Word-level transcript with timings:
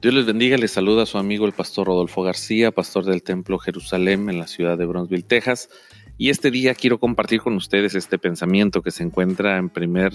Dios 0.00 0.14
les 0.14 0.26
bendiga, 0.26 0.56
les 0.56 0.70
saluda 0.70 1.02
a 1.02 1.06
su 1.06 1.18
amigo 1.18 1.44
el 1.44 1.52
pastor 1.52 1.88
Rodolfo 1.88 2.22
García, 2.22 2.70
pastor 2.70 3.04
del 3.04 3.24
Templo 3.24 3.58
Jerusalén 3.58 4.30
en 4.30 4.38
la 4.38 4.46
ciudad 4.46 4.78
de 4.78 4.86
Bronzeville, 4.86 5.24
Texas. 5.24 5.68
Y 6.16 6.30
este 6.30 6.52
día 6.52 6.76
quiero 6.76 7.00
compartir 7.00 7.40
con 7.40 7.54
ustedes 7.54 7.96
este 7.96 8.16
pensamiento 8.16 8.80
que 8.80 8.92
se 8.92 9.02
encuentra 9.02 9.58
en 9.58 9.70
primer 9.70 10.12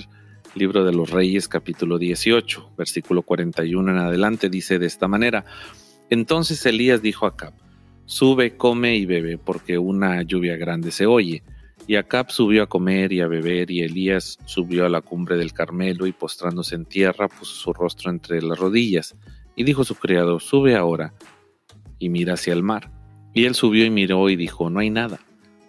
libro 0.55 0.85
de 0.85 0.93
los 0.93 1.09
Reyes, 1.09 1.49
capítulo 1.49 1.97
18, 1.97 2.75
versículo 2.77 3.23
41 3.23 3.91
en 3.91 3.97
adelante, 3.97 4.49
dice 4.49 4.79
de 4.79 4.85
esta 4.85 5.09
manera. 5.09 5.43
Entonces 6.09 6.65
Elías 6.65 7.01
dijo 7.01 7.25
a 7.25 7.29
Acab, 7.29 7.53
sube, 8.05 8.55
come 8.55 8.95
y 8.95 9.05
bebe, 9.05 9.37
porque 9.37 9.77
una 9.77 10.21
lluvia 10.21 10.55
grande 10.55 10.91
se 10.91 11.07
oye. 11.07 11.43
Y 11.87 11.97
Acab 11.97 12.31
subió 12.31 12.63
a 12.63 12.67
comer 12.67 13.11
y 13.11 13.19
a 13.19 13.27
beber, 13.27 13.69
y 13.69 13.81
Elías 13.81 14.37
subió 14.45 14.85
a 14.85 14.89
la 14.89 15.01
cumbre 15.01 15.35
del 15.35 15.51
Carmelo, 15.51 16.07
y 16.07 16.13
postrándose 16.13 16.75
en 16.75 16.85
tierra, 16.85 17.27
puso 17.27 17.53
su 17.53 17.73
rostro 17.73 18.11
entre 18.11 18.41
las 18.41 18.57
rodillas. 18.57 19.17
Y 19.55 19.63
dijo 19.63 19.83
su 19.83 19.95
criado, 19.95 20.39
sube 20.39 20.75
ahora 20.75 21.13
y 21.99 22.09
mira 22.09 22.33
hacia 22.33 22.53
el 22.53 22.63
mar. 22.63 22.91
Y 23.33 23.45
él 23.45 23.55
subió 23.55 23.85
y 23.85 23.89
miró 23.89 24.29
y 24.29 24.35
dijo, 24.35 24.69
no 24.69 24.79
hay 24.79 24.89
nada. 24.89 25.19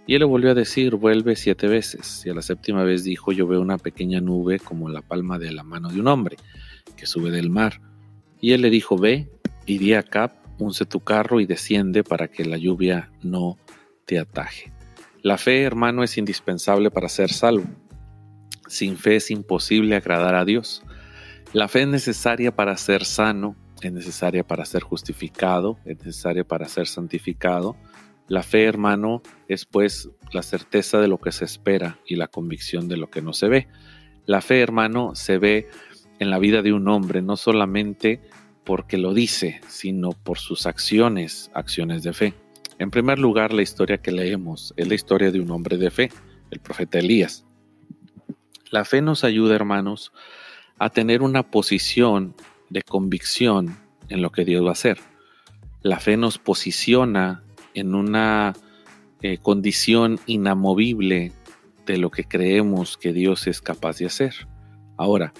Y 0.07 0.15
él 0.15 0.21
le 0.21 0.27
volvió 0.27 0.51
a 0.51 0.55
decir, 0.55 0.97
vuelve 0.97 1.35
siete 1.37 1.67
veces. 1.67 2.25
Y 2.27 2.31
a 2.31 2.35
la 2.35 2.43
séptima 2.43 2.85
vez 2.85 3.05
dijo, 3.05 3.33
yo 3.33 3.47
veo 3.47 3.61
una 3.61 3.79
pequeña 3.79 4.21
nube 4.21 4.59
como 4.59 4.89
la 4.91 5.01
palma 5.01 5.39
de 5.39 5.53
la 5.53 5.63
mano 5.63 5.89
de 5.89 6.01
un 6.01 6.09
hombre, 6.09 6.37
que 6.97 7.07
sube 7.07 7.31
del 7.31 7.49
mar. 7.49 7.81
Y 8.41 8.53
él 8.53 8.61
le 8.61 8.71
dijo, 8.71 8.99
ve 8.99 9.31
y 9.65 9.79
di 9.79 9.95
a 9.95 10.03
Cap, 10.03 10.33
unce 10.59 10.85
tu 10.85 11.01
carro 11.01 11.41
y 11.41 11.47
desciende 11.47 12.05
para 12.05 12.29
que 12.29 12.45
la 12.45 12.59
lluvia 12.59 13.11
no 13.23 13.57
te 14.05 14.19
ataje. 14.19 14.73
La 15.23 15.39
fe, 15.39 15.63
hermano, 15.63 16.05
es 16.05 16.19
indispensable 16.19 16.91
para 16.91 17.09
ser 17.09 17.33
salvo. 17.33 17.65
Sin 18.67 18.99
fe 18.99 19.17
es 19.17 19.31
imposible 19.31 19.97
agradar 19.97 20.35
a 20.35 20.45
Dios. 20.45 20.83
La 21.55 21.69
fe 21.69 21.83
es 21.83 21.89
necesaria 21.89 22.55
para 22.55 22.77
ser 22.77 23.07
sano, 23.07 23.57
es 23.85 23.93
necesaria 23.93 24.47
para 24.47 24.65
ser 24.65 24.83
justificado, 24.83 25.79
es 25.85 25.99
necesaria 25.99 26.45
para 26.45 26.69
ser 26.69 26.87
santificado. 26.87 27.77
La 28.29 28.43
fe, 28.43 28.65
hermano, 28.65 29.23
es 29.49 29.65
pues 29.67 30.09
la 30.33 30.43
certeza 30.43 30.99
de 30.99 31.09
lo 31.09 31.19
que 31.19 31.33
se 31.33 31.45
espera 31.45 31.99
y 32.07 32.17
la 32.17 32.29
convicción 32.29 32.89
de 32.89 32.97
lo 32.97 33.11
que 33.11 33.23
no 33.23 33.33
se 33.33 33.49
ve. 33.49 33.69
La 34.27 34.41
fe, 34.41 34.61
hermano, 34.61 35.15
se 35.15 35.39
ve 35.39 35.69
en 36.19 36.31
la 36.31 36.39
vida 36.39 36.63
de 36.63 36.73
un 36.73 36.89
hombre 36.89 37.21
no 37.21 37.37
solamente 37.37 38.23
porque 38.65 38.97
lo 38.97 39.13
dice, 39.13 39.61
sino 39.69 40.11
por 40.11 40.39
sus 40.39 40.67
acciones, 40.67 41.51
acciones 41.53 42.03
de 42.03 42.13
fe. 42.15 42.35
En 42.79 42.91
primer 42.91 43.19
lugar, 43.19 43.53
la 43.53 43.63
historia 43.63 43.99
que 43.99 44.11
leemos 44.11 44.73
es 44.77 44.89
la 44.89 44.95
historia 44.95 45.31
de 45.31 45.41
un 45.41 45.51
hombre 45.51 45.77
de 45.77 45.91
fe, 45.91 46.11
el 46.51 46.61
profeta 46.61 46.99
Elías. 46.99 47.45
La 48.71 48.85
fe 48.85 49.03
nos 49.03 49.23
ayuda, 49.23 49.55
hermanos, 49.55 50.13
a 50.79 50.91
tener 50.91 51.23
una 51.23 51.43
posición 51.51 52.35
de 52.71 52.83
convicción 52.83 53.77
en 54.09 54.23
lo 54.23 54.31
que 54.31 54.45
Dios 54.45 54.65
va 54.65 54.71
a 54.71 54.73
hacer. 54.73 54.99
La 55.83 56.01
fe 56.01 56.17
nos 56.17 56.39
posiciona 56.39 57.43
en 57.75 57.95
una 57.95 58.55
eh, 59.23 59.39
condición 59.39 60.19
inamovible 60.27 61.33
de 61.87 61.99
lo 61.99 62.11
que 62.11 62.25
creemos 62.25 62.97
que 62.97 63.13
Dios 63.13 63.47
es 63.47 63.61
capaz 63.61 63.99
de 63.99 64.07
hacer. 64.07 64.35
Ahora, 64.97 65.33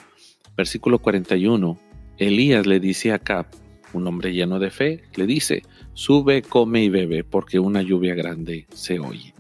versículo 0.57 0.99
41, 0.99 1.79
Elías 2.19 2.67
le 2.67 2.81
dice 2.81 3.13
a 3.13 3.19
Cap, 3.19 3.47
un 3.93 4.07
hombre 4.07 4.33
lleno 4.33 4.59
de 4.59 4.71
fe, 4.71 5.03
le 5.15 5.27
dice, 5.27 5.63
sube, 5.95 6.43
come 6.43 6.85
y 6.85 6.89
bebe, 6.89 7.25
porque 7.25 7.59
una 7.59 7.83
lluvia 7.83 8.15
grande 8.15 8.67
se 8.73 8.99
oye. 8.99 9.35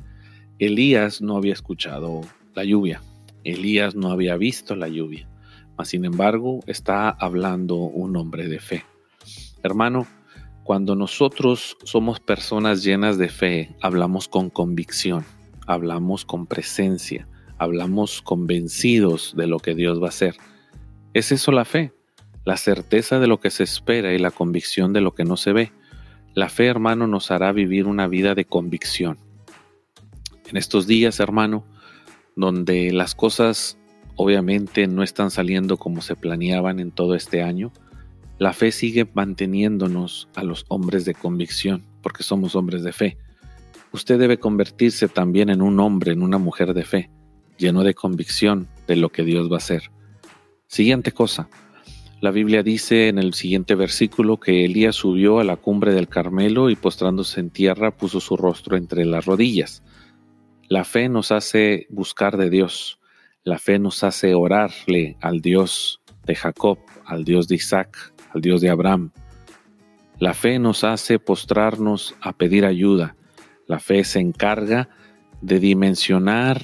Elías 0.59 1.21
no 1.21 1.37
había 1.37 1.53
escuchado 1.53 2.21
la 2.55 2.65
lluvia, 2.65 3.03
Elías 3.43 3.95
no 3.95 4.11
había 4.11 4.37
visto 4.37 4.77
la 4.77 4.89
lluvia, 4.89 5.29
sin 5.83 6.05
embargo 6.05 6.61
está 6.67 7.11
hablando 7.11 7.77
un 7.77 8.17
hombre 8.17 8.49
de 8.49 8.61
fe. 8.61 8.85
Hermano, 9.63 10.07
cuando 10.63 10.95
nosotros 10.95 11.77
somos 11.85 12.21
personas 12.21 12.85
llenas 12.85 13.19
de 13.19 13.29
fe, 13.29 13.77
hablamos 13.83 14.29
con 14.29 14.51
convicción, 14.51 15.25
hablamos 15.67 16.25
con 16.25 16.47
presencia, 16.47 17.27
hablamos 17.59 18.23
convencidos 18.23 19.35
de 19.37 19.47
lo 19.47 19.59
que 19.59 19.75
Dios 19.75 20.01
va 20.01 20.07
a 20.07 20.11
hacer. 20.11 20.37
¿Es 21.13 21.33
eso 21.33 21.53
la 21.53 21.65
fe? 21.65 21.93
La 22.45 22.57
certeza 22.57 23.19
de 23.19 23.27
lo 23.27 23.41
que 23.41 23.51
se 23.51 23.63
espera 23.63 24.15
y 24.15 24.19
la 24.19 24.31
convicción 24.31 24.93
de 24.93 25.01
lo 25.01 25.15
que 25.15 25.25
no 25.25 25.37
se 25.37 25.53
ve. 25.53 25.73
La 26.35 26.49
fe, 26.49 26.67
hermano, 26.67 27.07
nos 27.07 27.31
hará 27.31 27.53
vivir 27.53 27.87
una 27.87 28.07
vida 28.07 28.35
de 28.35 28.45
convicción. 28.45 29.19
En 30.47 30.57
estos 30.57 30.87
días, 30.87 31.21
hermano, 31.21 31.65
donde 32.37 32.93
las 32.93 33.15
cosas 33.15 33.79
obviamente 34.17 34.87
no 34.87 35.03
están 35.03 35.31
saliendo 35.31 35.77
como 35.77 36.03
se 36.03 36.17
planeaban 36.17 36.81
en 36.81 36.91
todo 36.91 37.15
este 37.15 37.43
año, 37.43 37.73
la 38.39 38.53
fe 38.53 38.73
sigue 38.73 39.09
manteniéndonos 39.13 40.29
a 40.35 40.43
los 40.43 40.65
hombres 40.69 41.05
de 41.05 41.15
convicción, 41.15 41.85
porque 42.03 42.23
somos 42.23 42.57
hombres 42.57 42.83
de 42.83 42.93
fe. 42.93 43.17
Usted 43.93 44.19
debe 44.19 44.39
convertirse 44.39 45.09
también 45.09 45.51
en 45.51 45.63
un 45.63 45.79
hombre, 45.79 46.13
en 46.13 46.23
una 46.23 46.39
mujer 46.39 46.75
de 46.75 46.85
fe, 46.85 47.11
lleno 47.59 47.85
de 47.85 47.95
convicción 47.95 48.67
de 48.89 48.97
lo 48.97 49.11
que 49.11 49.23
Dios 49.23 49.51
va 49.51 49.55
a 49.55 49.59
hacer. 49.59 49.91
Siguiente 50.67 51.13
cosa. 51.13 51.49
La 52.21 52.31
Biblia 52.31 52.63
dice 52.63 53.09
en 53.09 53.19
el 53.19 53.35
siguiente 53.35 53.75
versículo 53.75 54.41
que 54.41 54.65
Elías 54.65 54.97
subió 54.97 55.39
a 55.39 55.45
la 55.45 55.57
cumbre 55.57 55.95
del 55.95 56.09
Carmelo 56.09 56.71
y 56.71 56.75
postrándose 56.77 57.39
en 57.39 57.51
tierra 57.51 57.97
puso 57.97 58.19
su 58.19 58.37
rostro 58.37 58.77
entre 58.77 59.05
las 59.05 59.27
rodillas. 59.27 59.85
La 60.69 60.85
fe 60.85 61.09
nos 61.09 61.31
hace 61.31 61.87
buscar 61.91 62.37
de 62.37 62.51
Dios. 62.51 62.99
La 63.47 63.59
fe 63.59 63.79
nos 63.79 64.03
hace 64.05 64.35
orarle 64.35 65.19
al 65.21 65.43
Dios 65.43 66.01
de 66.25 66.35
Jacob, 66.35 66.79
al 67.05 67.25
Dios 67.25 67.47
de 67.47 67.57
Isaac, 67.57 68.15
al 68.33 68.41
Dios 68.41 68.63
de 68.63 68.71
Abraham. 68.71 69.11
La 70.19 70.33
fe 70.33 70.59
nos 70.59 70.83
hace 70.83 71.19
postrarnos 71.19 72.15
a 72.23 72.33
pedir 72.33 72.65
ayuda. 72.65 73.17
La 73.67 73.81
fe 73.81 74.03
se 74.05 74.21
encarga 74.21 74.89
de 75.43 75.61
dimensionar 75.61 76.63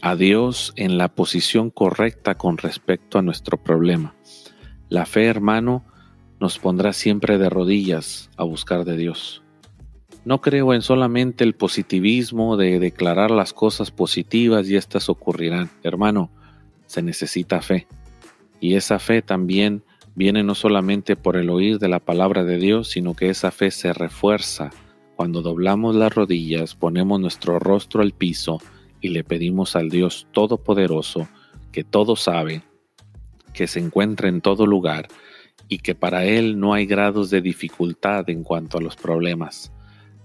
a 0.00 0.16
Dios 0.16 0.72
en 0.76 0.96
la 0.96 1.08
posición 1.08 1.68
correcta 1.68 2.36
con 2.36 2.56
respecto 2.56 3.18
a 3.18 3.22
nuestro 3.22 3.62
problema. 3.62 4.14
La 4.88 5.04
fe, 5.04 5.26
hermano, 5.26 5.84
nos 6.40 6.58
pondrá 6.58 6.94
siempre 6.94 7.36
de 7.36 7.50
rodillas 7.50 8.30
a 8.38 8.44
buscar 8.44 8.86
de 8.86 8.96
Dios. 8.96 9.43
No 10.24 10.40
creo 10.40 10.72
en 10.72 10.82
solamente 10.82 11.44
el 11.44 11.54
positivismo 11.54 12.56
de 12.56 12.78
declarar 12.78 13.30
las 13.30 13.52
cosas 13.52 13.90
positivas 13.90 14.68
y 14.68 14.76
éstas 14.76 15.08
ocurrirán. 15.08 15.70
Hermano, 15.82 16.30
se 16.86 17.02
necesita 17.02 17.60
fe. 17.60 17.86
Y 18.60 18.74
esa 18.76 18.98
fe 18.98 19.20
también 19.20 19.82
viene 20.14 20.42
no 20.42 20.54
solamente 20.54 21.16
por 21.16 21.36
el 21.36 21.50
oír 21.50 21.78
de 21.78 21.88
la 21.88 22.00
palabra 22.00 22.44
de 22.44 22.56
Dios, 22.56 22.88
sino 22.88 23.14
que 23.14 23.28
esa 23.28 23.50
fe 23.50 23.70
se 23.70 23.92
refuerza 23.92 24.70
cuando 25.16 25.42
doblamos 25.42 25.94
las 25.94 26.12
rodillas, 26.12 26.74
ponemos 26.74 27.20
nuestro 27.20 27.60
rostro 27.60 28.02
al 28.02 28.12
piso 28.12 28.58
y 29.00 29.08
le 29.10 29.22
pedimos 29.22 29.76
al 29.76 29.88
Dios 29.88 30.26
Todopoderoso, 30.32 31.28
que 31.70 31.84
todo 31.84 32.16
sabe, 32.16 32.62
que 33.52 33.68
se 33.68 33.78
encuentra 33.78 34.28
en 34.28 34.40
todo 34.40 34.66
lugar 34.66 35.06
y 35.68 35.78
que 35.78 35.94
para 35.94 36.24
Él 36.24 36.58
no 36.58 36.74
hay 36.74 36.86
grados 36.86 37.30
de 37.30 37.40
dificultad 37.40 38.28
en 38.28 38.42
cuanto 38.42 38.78
a 38.78 38.80
los 38.80 38.96
problemas. 38.96 39.72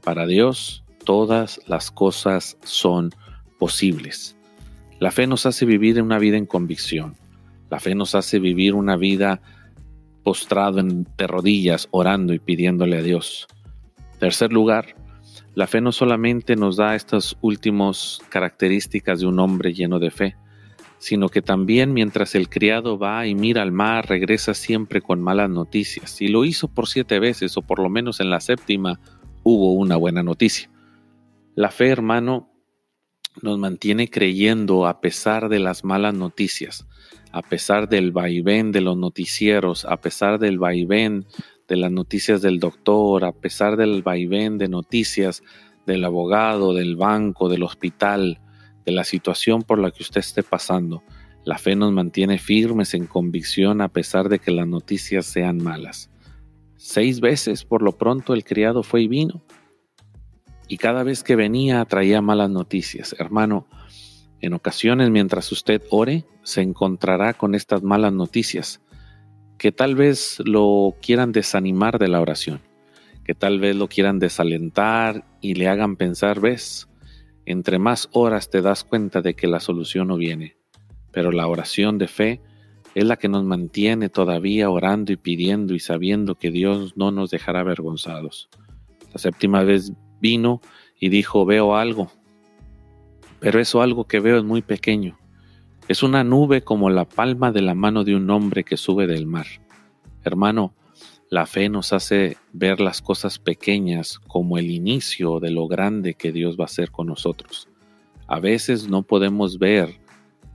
Para 0.04 0.26
Dios 0.26 0.84
todas 1.06 1.60
las 1.68 1.92
cosas 1.92 2.58
son 2.64 3.12
posibles. 3.58 4.36
La 5.00 5.12
fe 5.12 5.28
nos 5.28 5.46
hace 5.46 5.66
vivir 5.66 6.02
una 6.02 6.20
vida 6.20 6.38
en 6.38 6.46
convicción. 6.46 7.16
La 7.70 7.80
fe 7.80 7.96
nos 7.96 8.16
hace 8.16 8.40
vivir 8.40 8.74
una 8.74 8.98
vida 8.98 9.42
postrado 10.24 10.80
en, 10.80 11.08
de 11.18 11.28
rodillas, 11.28 11.88
orando 11.92 12.34
y 12.34 12.40
pidiéndole 12.40 12.98
a 12.98 13.02
Dios. 13.02 13.48
Tercer 14.20 14.52
lugar, 14.52 14.96
la 15.56 15.68
fe 15.68 15.82
no 15.82 15.92
solamente 15.92 16.56
nos 16.56 16.78
da 16.78 16.96
estas 16.96 17.38
últimas 17.42 18.22
características 18.30 19.20
de 19.20 19.28
un 19.28 19.40
hombre 19.40 19.74
lleno 19.74 20.00
de 20.00 20.12
fe, 20.12 20.36
sino 21.00 21.30
que 21.30 21.42
también 21.42 21.94
mientras 21.94 22.36
el 22.36 22.50
criado 22.50 22.98
va 22.98 23.26
y 23.26 23.36
mira 23.36 23.62
al 23.62 23.72
mar, 23.72 24.08
regresa 24.08 24.54
siempre 24.54 25.02
con 25.02 25.22
malas 25.22 25.50
noticias. 25.50 26.22
Y 26.22 26.28
lo 26.28 26.44
hizo 26.46 26.68
por 26.68 26.88
siete 26.88 27.20
veces, 27.20 27.56
o 27.58 27.62
por 27.62 27.80
lo 27.80 27.90
menos 27.90 28.20
en 28.20 28.30
la 28.30 28.42
séptima, 28.42 29.00
hubo 29.44 29.74
una 29.74 29.96
buena 29.96 30.24
noticia. 30.24 30.70
La 31.56 31.72
fe, 31.72 31.90
hermano, 31.90 32.50
nos 33.42 33.58
mantiene 33.58 34.10
creyendo 34.10 34.88
a 34.88 35.02
pesar 35.02 35.50
de 35.50 35.60
las 35.60 35.84
malas 35.84 36.14
noticias, 36.14 36.88
a 37.32 37.42
pesar 37.42 37.90
del 37.90 38.12
vaivén 38.12 38.72
de 38.72 38.82
los 38.82 38.98
noticieros, 38.98 39.86
a 39.86 39.98
pesar 39.98 40.40
del 40.40 40.58
vaivén 40.58 41.26
de 41.68 41.76
las 41.76 41.92
noticias 41.92 42.42
del 42.42 42.60
doctor, 42.60 43.24
a 43.26 43.32
pesar 43.32 43.78
del 43.78 44.02
vaivén 44.02 44.58
de 44.58 44.68
noticias 44.68 45.44
del 45.86 46.04
abogado, 46.04 46.74
del 46.74 46.96
banco, 46.96 47.50
del 47.50 47.64
hospital, 47.64 48.42
de 48.86 48.92
la 48.92 49.04
situación 49.04 49.62
por 49.62 49.80
la 49.80 49.92
que 49.92 50.04
usted 50.04 50.20
esté 50.20 50.44
pasando. 50.44 51.04
La 51.46 51.58
fe 51.58 51.76
nos 51.76 51.92
mantiene 51.92 52.38
firmes 52.38 52.94
en 52.94 53.06
convicción 53.06 53.82
a 53.82 53.88
pesar 53.88 54.30
de 54.30 54.40
que 54.40 54.52
las 54.52 54.68
noticias 54.68 55.26
sean 55.26 55.58
malas. 55.64 56.10
Seis 56.82 57.20
veces 57.20 57.66
por 57.66 57.82
lo 57.82 57.98
pronto 57.98 58.34
el 58.34 58.46
criado 58.46 58.84
fue 58.84 59.02
y 59.02 59.10
vino. 59.10 59.44
Y 60.70 60.78
cada 60.78 61.04
vez 61.04 61.24
que 61.24 61.36
venía 61.36 61.84
traía 61.84 62.22
malas 62.22 62.50
noticias. 62.50 63.14
Hermano, 63.20 63.68
en 64.40 64.54
ocasiones 64.54 65.10
mientras 65.10 65.52
usted 65.52 65.82
ore, 65.90 66.24
se 66.42 66.62
encontrará 66.62 67.34
con 67.34 67.54
estas 67.54 67.84
malas 67.84 68.14
noticias. 68.14 68.82
que 69.60 69.74
tal 69.74 69.94
vez 69.94 70.42
lo 70.46 70.96
quieran 71.02 71.34
desanimar 71.34 72.00
de 72.00 72.08
la 72.08 72.22
oración, 72.22 72.62
que 73.26 73.36
tal 73.36 73.60
vez 73.60 73.76
lo 73.76 73.90
quieran 73.90 74.18
desalentar 74.18 75.26
y 75.42 75.54
le 75.56 75.68
hagan 75.68 75.98
pensar, 75.98 76.40
ves, 76.40 76.88
entre 77.46 77.78
más 77.78 78.10
horas 78.14 78.50
te 78.50 78.62
das 78.62 78.86
cuenta 78.86 79.22
de 79.22 79.36
que 79.36 79.48
la 79.48 79.60
solución 79.60 80.08
no 80.08 80.16
viene, 80.16 80.56
pero 81.12 81.32
la 81.32 81.46
oración 81.46 81.98
de 81.98 82.08
fe 82.08 82.42
es 82.96 83.06
la 83.06 83.18
que 83.18 83.30
nos 83.30 83.44
mantiene 83.44 84.10
todavía 84.10 84.70
orando 84.70 85.12
y 85.12 85.18
pidiendo 85.18 85.74
y 85.74 85.80
sabiendo 85.80 86.36
que 86.36 86.52
Dios 86.52 86.98
no 86.98 87.12
nos 87.12 87.30
dejará 87.30 87.62
avergonzados. 87.62 88.50
La 89.14 89.20
séptima 89.20 89.64
vez 89.64 89.94
vino 90.20 90.62
y 91.00 91.10
dijo, 91.10 91.46
veo 91.46 91.76
algo, 91.76 92.12
pero 93.40 93.60
eso 93.60 93.82
algo 93.82 94.06
que 94.06 94.20
veo 94.20 94.38
es 94.38 94.44
muy 94.44 94.62
pequeño. 94.62 95.18
Es 95.88 96.04
una 96.04 96.24
nube 96.24 96.62
como 96.62 96.90
la 96.90 97.06
palma 97.06 97.52
de 97.52 97.62
la 97.62 97.74
mano 97.74 98.04
de 98.04 98.16
un 98.16 98.30
hombre 98.30 98.64
que 98.64 98.78
sube 98.78 99.08
del 99.08 99.26
mar. 99.26 99.48
Hermano, 100.24 100.74
la 101.30 101.46
fe 101.46 101.70
nos 101.70 101.94
hace 101.94 102.38
ver 102.54 102.80
las 102.80 103.02
cosas 103.02 103.40
pequeñas 103.40 104.20
como 104.28 104.58
el 104.58 104.72
inicio 104.72 105.40
de 105.40 105.52
lo 105.52 105.68
grande 105.68 106.16
que 106.16 106.32
Dios 106.32 106.58
va 106.60 106.64
a 106.64 106.66
hacer 106.66 106.92
con 106.92 107.08
nosotros. 107.08 107.70
A 108.28 108.40
veces 108.40 108.90
no 108.90 109.04
podemos 109.04 109.58
ver 109.58 109.99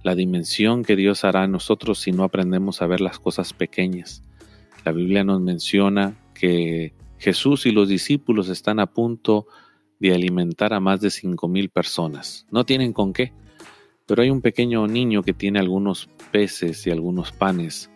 la 0.05 0.15
dimensión 0.15 0.85
que 0.85 0.97
Dios 0.97 1.25
hará 1.25 1.45
en 1.45 1.53
nosotros 1.53 1.99
si 1.99 2.13
no 2.13 2.25
aprendemos 2.25 2.83
a 2.83 2.87
ver 2.87 3.01
las 3.01 3.19
cosas 3.19 3.55
pequeñas. 3.55 4.23
La 4.85 4.93
Biblia 4.93 5.25
nos 5.25 5.41
menciona 5.41 6.15
que 6.35 6.93
Jesús 7.19 7.65
y 7.65 7.73
los 7.73 7.89
discípulos 7.89 8.51
están 8.51 8.81
a 8.81 8.87
punto 8.87 9.47
de 9.99 10.15
alimentar 10.15 10.75
a 10.75 10.81
más 10.81 11.01
de 11.01 11.11
cinco 11.11 11.49
mil 11.49 11.71
personas. 11.71 12.47
No 12.51 12.67
tienen 12.67 12.93
con 12.93 13.15
qué, 13.15 13.33
pero 14.05 14.23
hay 14.23 14.29
un 14.29 14.43
pequeño 14.43 14.87
niño 14.87 15.23
que 15.23 15.33
tiene 15.33 15.59
algunos 15.59 16.11
peces 16.31 16.87
y 16.87 16.91
algunos 16.91 17.33
panes. 17.33 17.91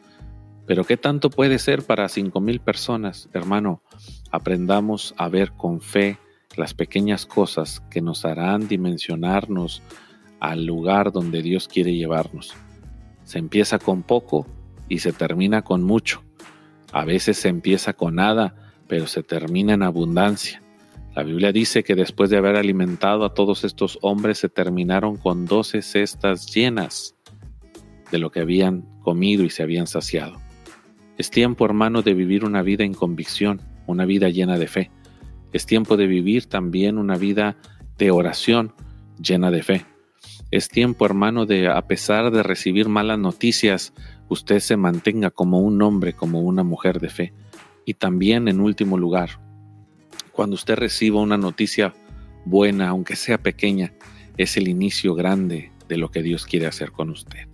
Pero 0.66 0.84
¿qué 0.84 0.96
tanto 0.96 1.28
puede 1.28 1.58
ser 1.58 1.82
para 1.82 2.08
cinco 2.08 2.40
mil 2.40 2.60
personas? 2.60 3.28
Hermano, 3.34 3.82
aprendamos 4.30 5.14
a 5.18 5.28
ver 5.28 5.52
con 5.52 5.82
fe 5.82 6.16
las 6.56 6.72
pequeñas 6.72 7.26
cosas 7.26 7.80
que 7.90 8.00
nos 8.00 8.24
harán 8.24 8.66
dimensionarnos 8.66 9.82
al 10.40 10.66
lugar 10.66 11.12
donde 11.12 11.42
Dios 11.42 11.68
quiere 11.68 11.94
llevarnos. 11.94 12.54
Se 13.24 13.38
empieza 13.38 13.78
con 13.78 14.02
poco 14.02 14.46
y 14.88 15.00
se 15.00 15.12
termina 15.12 15.62
con 15.62 15.82
mucho. 15.82 16.22
A 16.92 17.04
veces 17.04 17.36
se 17.36 17.48
empieza 17.48 17.92
con 17.92 18.16
nada, 18.16 18.54
pero 18.86 19.06
se 19.06 19.22
termina 19.22 19.74
en 19.74 19.82
abundancia. 19.82 20.62
La 21.14 21.22
Biblia 21.22 21.52
dice 21.52 21.82
que 21.82 21.94
después 21.94 22.30
de 22.30 22.36
haber 22.36 22.56
alimentado 22.56 23.24
a 23.24 23.34
todos 23.34 23.64
estos 23.64 23.98
hombres 24.02 24.38
se 24.38 24.48
terminaron 24.48 25.16
con 25.16 25.46
doce 25.46 25.82
cestas 25.82 26.54
llenas 26.54 27.16
de 28.10 28.18
lo 28.18 28.30
que 28.30 28.40
habían 28.40 28.82
comido 29.00 29.44
y 29.44 29.50
se 29.50 29.62
habían 29.62 29.86
saciado. 29.86 30.40
Es 31.16 31.30
tiempo, 31.30 31.64
hermano, 31.64 32.02
de 32.02 32.14
vivir 32.14 32.44
una 32.44 32.62
vida 32.62 32.84
en 32.84 32.94
convicción, 32.94 33.60
una 33.86 34.04
vida 34.04 34.28
llena 34.28 34.56
de 34.58 34.68
fe. 34.68 34.90
Es 35.52 35.66
tiempo 35.66 35.96
de 35.96 36.06
vivir 36.06 36.46
también 36.46 36.98
una 36.98 37.16
vida 37.16 37.56
de 37.98 38.10
oración 38.10 38.72
llena 39.20 39.50
de 39.50 39.62
fe. 39.62 39.86
Es 40.50 40.68
tiempo, 40.68 41.04
hermano, 41.04 41.44
de 41.44 41.68
a 41.68 41.82
pesar 41.86 42.30
de 42.30 42.42
recibir 42.42 42.88
malas 42.88 43.18
noticias, 43.18 43.92
usted 44.28 44.60
se 44.60 44.78
mantenga 44.78 45.30
como 45.30 45.60
un 45.60 45.82
hombre, 45.82 46.14
como 46.14 46.40
una 46.40 46.62
mujer 46.62 47.00
de 47.00 47.10
fe. 47.10 47.34
Y 47.84 47.94
también, 47.94 48.48
en 48.48 48.60
último 48.60 48.96
lugar, 48.96 49.40
cuando 50.32 50.54
usted 50.54 50.76
reciba 50.76 51.20
una 51.20 51.36
noticia 51.36 51.94
buena, 52.46 52.88
aunque 52.88 53.14
sea 53.14 53.36
pequeña, 53.38 53.92
es 54.38 54.56
el 54.56 54.68
inicio 54.68 55.14
grande 55.14 55.70
de 55.86 55.98
lo 55.98 56.10
que 56.10 56.22
Dios 56.22 56.46
quiere 56.46 56.66
hacer 56.66 56.92
con 56.92 57.10
usted. 57.10 57.46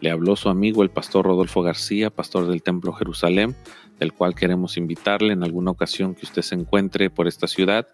Le 0.00 0.10
habló 0.10 0.34
su 0.34 0.48
amigo 0.48 0.82
el 0.82 0.90
pastor 0.90 1.26
Rodolfo 1.26 1.62
García, 1.62 2.10
pastor 2.10 2.48
del 2.48 2.62
Templo 2.62 2.92
Jerusalén, 2.92 3.54
del 4.00 4.12
cual 4.12 4.34
queremos 4.34 4.76
invitarle 4.76 5.32
en 5.32 5.44
alguna 5.44 5.70
ocasión 5.70 6.16
que 6.16 6.26
usted 6.26 6.42
se 6.42 6.56
encuentre 6.56 7.10
por 7.10 7.28
esta 7.28 7.46
ciudad 7.46 7.86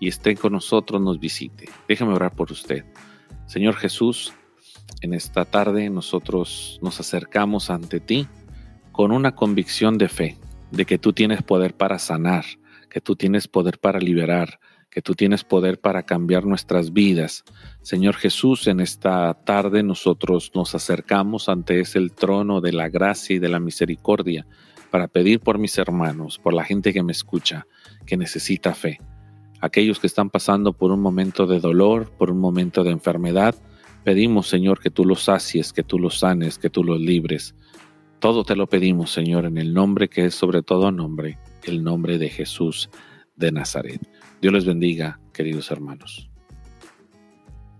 y 0.00 0.08
esté 0.08 0.34
con 0.34 0.52
nosotros, 0.52 1.00
nos 1.00 1.20
visite. 1.20 1.68
Déjame 1.88 2.14
orar 2.14 2.34
por 2.34 2.50
usted. 2.50 2.84
Señor 3.46 3.76
Jesús, 3.76 4.34
en 5.02 5.14
esta 5.14 5.44
tarde 5.44 5.88
nosotros 5.88 6.80
nos 6.82 6.98
acercamos 6.98 7.70
ante 7.70 8.00
ti 8.00 8.26
con 8.90 9.12
una 9.12 9.36
convicción 9.36 9.98
de 9.98 10.08
fe, 10.08 10.36
de 10.72 10.84
que 10.84 10.98
tú 10.98 11.12
tienes 11.12 11.42
poder 11.44 11.74
para 11.74 12.00
sanar, 12.00 12.44
que 12.90 13.00
tú 13.00 13.14
tienes 13.14 13.46
poder 13.46 13.78
para 13.78 14.00
liberar, 14.00 14.58
que 14.90 15.00
tú 15.00 15.14
tienes 15.14 15.44
poder 15.44 15.78
para 15.78 16.02
cambiar 16.02 16.44
nuestras 16.44 16.92
vidas. 16.92 17.44
Señor 17.82 18.16
Jesús, 18.16 18.66
en 18.66 18.80
esta 18.80 19.32
tarde 19.44 19.84
nosotros 19.84 20.50
nos 20.54 20.74
acercamos 20.74 21.48
ante 21.48 21.78
ese 21.78 21.98
el 21.98 22.12
trono 22.12 22.60
de 22.60 22.72
la 22.72 22.88
gracia 22.88 23.36
y 23.36 23.38
de 23.38 23.48
la 23.48 23.60
misericordia 23.60 24.44
para 24.90 25.06
pedir 25.06 25.38
por 25.38 25.58
mis 25.58 25.78
hermanos, 25.78 26.40
por 26.40 26.52
la 26.52 26.64
gente 26.64 26.92
que 26.92 27.04
me 27.04 27.12
escucha, 27.12 27.66
que 28.06 28.16
necesita 28.16 28.74
fe 28.74 28.98
aquellos 29.60 29.98
que 29.98 30.06
están 30.06 30.30
pasando 30.30 30.72
por 30.72 30.90
un 30.90 31.00
momento 31.00 31.46
de 31.46 31.60
dolor, 31.60 32.10
por 32.16 32.30
un 32.30 32.38
momento 32.38 32.84
de 32.84 32.90
enfermedad. 32.90 33.54
Pedimos, 34.04 34.48
Señor, 34.48 34.80
que 34.80 34.90
tú 34.90 35.04
los 35.04 35.24
sacies, 35.24 35.72
que 35.72 35.82
tú 35.82 35.98
los 35.98 36.18
sanes, 36.18 36.58
que 36.58 36.70
tú 36.70 36.84
los 36.84 37.00
libres. 37.00 37.54
Todo 38.18 38.44
te 38.44 38.56
lo 38.56 38.68
pedimos, 38.68 39.10
Señor, 39.10 39.44
en 39.44 39.58
el 39.58 39.74
nombre 39.74 40.08
que 40.08 40.26
es 40.26 40.34
sobre 40.34 40.62
todo 40.62 40.90
nombre, 40.90 41.38
el 41.64 41.82
nombre 41.82 42.18
de 42.18 42.28
Jesús 42.28 42.88
de 43.34 43.52
Nazaret. 43.52 44.00
Dios 44.40 44.52
les 44.52 44.64
bendiga, 44.64 45.20
queridos 45.32 45.70
hermanos. 45.70 46.30